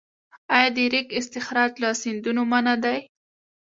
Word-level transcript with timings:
آیا 0.55 0.69
د 0.75 0.77
ریګ 0.93 1.07
استخراج 1.19 1.71
له 1.83 1.89
سیندونو 2.01 2.41
منع 2.51 2.75
دی؟ 2.83 2.99